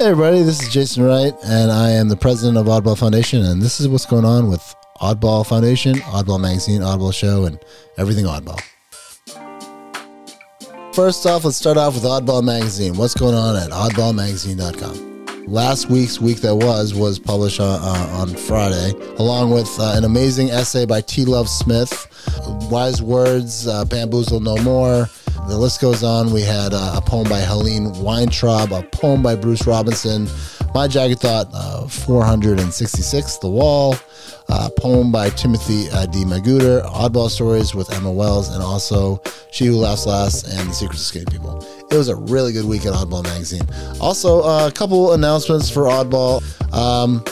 [0.00, 3.62] Hey, everybody, this is Jason Wright, and I am the president of Oddball Foundation, and
[3.62, 7.60] this is what's going on with Oddball Foundation, Oddball Magazine, Oddball Show, and
[7.96, 8.60] everything Oddball.
[10.96, 12.96] First off, let's start off with Oddball Magazine.
[12.96, 15.46] What's going on at oddballmagazine.com?
[15.46, 20.02] Last week's week that was was published on, uh, on Friday, along with uh, an
[20.02, 21.24] amazing essay by T.
[21.24, 22.08] Love Smith,
[22.68, 25.08] Wise Words, uh, Bamboozle No More,
[25.46, 26.32] the list goes on.
[26.32, 30.28] We had uh, a poem by Helene Weintraub, a poem by Bruce Robinson,
[30.74, 33.96] My Jagged Thought, uh, 466, The Wall,
[34.48, 36.24] uh, poem by Timothy uh, D.
[36.24, 41.00] Magooter, Oddball Stories with Emma Wells, and also She Who Laughs Last and The Secrets
[41.00, 41.64] of Skinny People.
[41.90, 43.66] It was a really good week at Oddball Magazine.
[44.00, 46.42] Also, uh, a couple announcements for Oddball.
[46.72, 47.24] Um,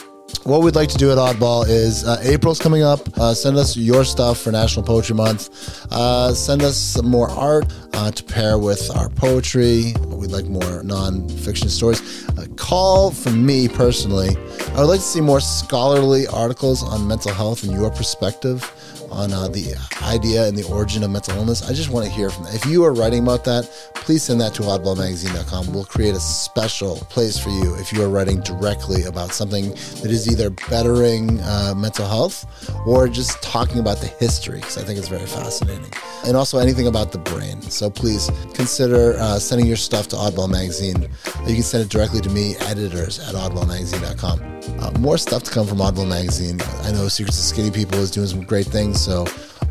[0.44, 3.00] what we'd like to do at Oddball is uh, April's coming up.
[3.18, 5.86] Uh, send us your stuff for National Poetry Month.
[5.92, 9.94] Uh, send us some more art uh, to pair with our poetry.
[10.08, 12.28] We'd like more non-fiction stories.
[12.30, 14.30] Uh, call from me personally.
[14.74, 18.68] I would like to see more scholarly articles on mental health and your perspective
[19.12, 21.68] on uh, the idea and the origin of mental illness.
[21.68, 22.54] I just want to hear from that.
[22.54, 25.72] If you are writing about that, please send that to oddballmagazine.com.
[25.72, 30.06] We'll create a special place for you if you are writing directly about something that
[30.06, 32.46] is either bettering uh, mental health
[32.86, 35.92] or just talking about the history, because I think it's very fascinating.
[36.26, 37.62] And also anything about the brain.
[37.62, 41.02] So please consider uh, sending your stuff to Oddball Magazine.
[41.46, 44.80] You can send it directly to me, editors at oddballmagazine.com.
[44.80, 46.60] Uh, more stuff to come from Oddball Magazine.
[46.82, 49.24] I know Secrets of Skinny People is doing some great things, so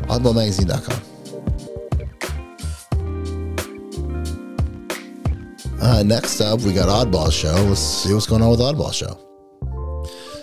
[0.06, 1.02] oddballmagazine.com.
[5.80, 7.52] Uh, next up, we got Oddball Show.
[7.64, 9.18] Let's see what's going on with Oddball Show.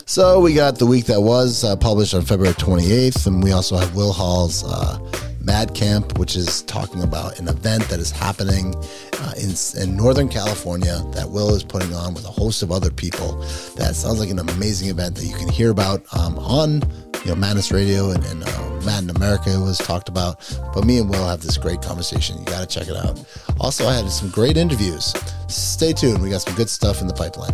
[0.10, 3.78] So we got the week that was uh, published on February 28th, and we also
[3.78, 4.98] have Will Hall's uh,
[5.40, 8.74] Mad Camp, which is talking about an event that is happening
[9.20, 12.90] uh, in, in Northern California that Will is putting on with a host of other
[12.90, 13.34] people.
[13.76, 16.82] That sounds like an amazing event that you can hear about um, on
[17.24, 20.40] you know Madness Radio and, and uh, Mad in America was talked about.
[20.74, 22.40] But me and Will have this great conversation.
[22.40, 23.24] You got to check it out.
[23.60, 25.14] Also, I had some great interviews.
[25.48, 26.24] Stay tuned.
[26.24, 27.54] We got some good stuff in the pipeline.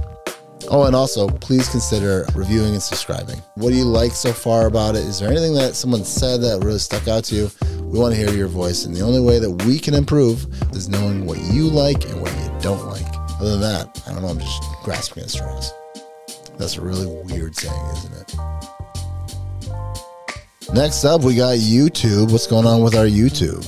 [0.76, 3.42] Oh, and also, please consider reviewing and subscribing.
[3.56, 5.06] What do you like so far about it?
[5.06, 7.50] Is there anything that someone said that really stuck out to you?
[7.84, 10.90] We want to hear your voice, and the only way that we can improve is
[10.90, 13.08] knowing what you like and what you don't like.
[13.40, 15.72] Other than that, I don't know, I'm just grasping at straws.
[16.58, 18.36] That's a really weird saying, isn't it?
[20.74, 22.34] Next up, we got YouTube.
[22.34, 23.66] What's going on with our YouTube?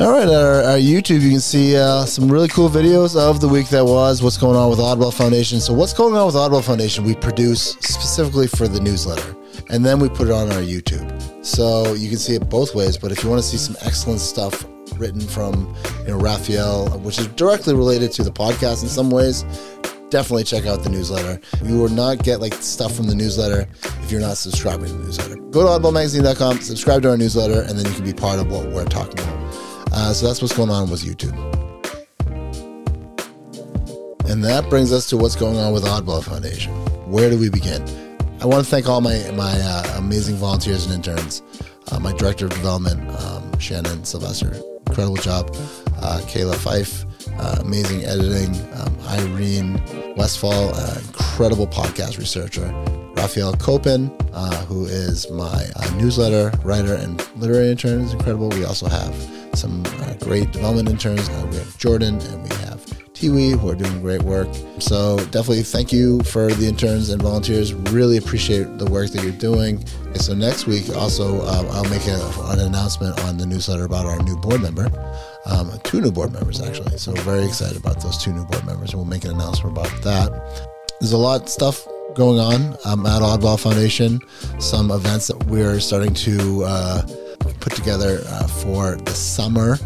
[0.00, 3.46] All right, our, our, YouTube, you can see uh, some really cool videos of the
[3.46, 5.60] week that was, what's going on with Oddball Foundation.
[5.60, 9.36] So, what's going on with Oddball Foundation, we produce specifically for the newsletter,
[9.68, 11.44] and then we put it on our YouTube.
[11.44, 14.20] So, you can see it both ways, but if you want to see some excellent
[14.20, 14.64] stuff
[14.96, 19.42] written from you know, Raphael, which is directly related to the podcast in some ways,
[20.08, 21.38] definitely check out the newsletter.
[21.62, 23.68] You will not get like stuff from the newsletter
[24.02, 25.36] if you're not subscribing to the newsletter.
[25.50, 28.66] Go to oddballmagazine.com, subscribe to our newsletter, and then you can be part of what
[28.68, 29.39] we're talking about.
[30.00, 31.36] Uh, so that's what's going on with YouTube.
[34.30, 36.72] And that brings us to what's going on with Oddball Foundation.
[37.10, 37.82] Where do we begin?
[38.40, 41.42] I want to thank all my my uh, amazing volunteers and interns.
[41.92, 44.54] Uh, my director of development, um, Shannon Sylvester,
[44.86, 45.50] incredible job.
[46.00, 47.04] Uh, Kayla Fife,
[47.38, 48.54] uh, amazing editing.
[48.80, 52.68] Um, Irene Westfall, uh, incredible podcast researcher.
[53.20, 55.66] Raphael Copen, uh, who is my
[55.98, 58.48] newsletter writer and literary intern, is incredible.
[58.48, 59.14] We also have
[59.52, 61.28] some uh, great development interns.
[61.28, 62.80] Uh, we have Jordan and we have
[63.12, 64.48] Tiwi who are doing great work.
[64.78, 67.74] So definitely thank you for the interns and volunteers.
[67.74, 69.84] Really appreciate the work that you're doing.
[70.06, 74.06] And so next week, also, um, I'll make a, an announcement on the newsletter about
[74.06, 74.90] our new board member.
[75.44, 76.96] Um, two new board members, actually.
[76.96, 78.94] So very excited about those two new board members.
[78.94, 80.70] We'll make an announcement about that.
[81.00, 84.20] There's a lot of stuff going on um, at Oddball Foundation.
[84.58, 87.02] Some events that we're starting to uh,
[87.60, 89.76] put together uh, for the summer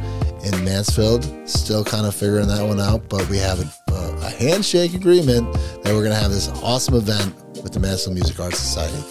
[0.45, 1.25] in Mansfield.
[1.49, 5.93] Still kind of figuring that one out, but we have a, a handshake agreement that
[5.95, 9.03] we're going to have this awesome event with the Mansfield Music Arts Society.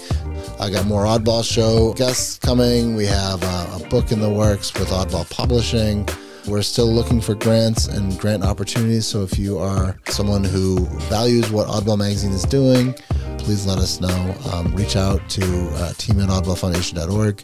[0.59, 2.95] I got more Oddball Show guests coming.
[2.95, 6.07] We have uh, a book in the works with Oddball Publishing.
[6.47, 9.07] We're still looking for grants and grant opportunities.
[9.07, 12.93] So if you are someone who values what Oddball Magazine is doing,
[13.37, 14.35] please let us know.
[14.51, 15.43] Um, reach out to
[15.75, 17.41] uh, team at oddballfoundation.org.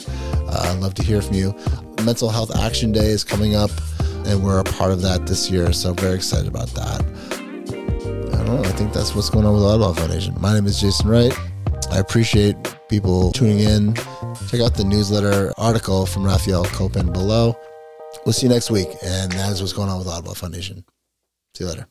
[0.49, 1.55] Uh, I'd love to hear from you.
[2.03, 3.71] Mental Health Action Day is coming up,
[4.25, 5.71] and we're a part of that this year.
[5.71, 7.01] So very excited about that.
[7.01, 8.61] I don't know.
[8.63, 10.35] I think that's what's going on with Oddball Foundation.
[10.39, 11.33] My name is Jason Wright.
[11.89, 12.55] I appreciate
[12.89, 13.95] people tuning in.
[14.49, 17.57] Check out the newsletter article from Raphael Copen below.
[18.29, 18.89] We'll see you next week.
[19.01, 20.85] And that is what's going on with Oddball Foundation.
[21.55, 21.87] See you later.